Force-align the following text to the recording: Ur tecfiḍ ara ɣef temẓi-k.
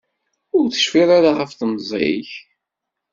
Ur 0.57 0.65
tecfiḍ 0.69 1.09
ara 1.17 1.31
ɣef 1.37 1.51
temẓi-k. 1.53 2.29